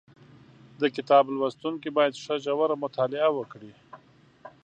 د 0.79 0.81
کتاب 0.95 1.23
لوستونکي 1.35 1.89
باید 1.97 2.21
ښه 2.23 2.35
ژوره 2.43 2.75
مطالعه 2.83 3.29
وکړي 3.33 3.71